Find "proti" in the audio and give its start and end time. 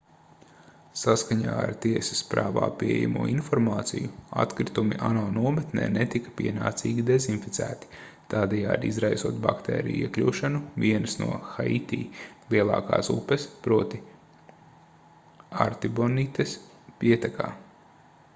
13.67-13.99